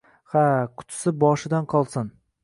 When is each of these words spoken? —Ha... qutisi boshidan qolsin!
—Ha... 0.35 0.45
qutisi 0.79 1.13
boshidan 1.25 1.69
qolsin! 1.75 2.09